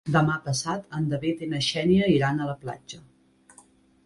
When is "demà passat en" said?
0.13-1.05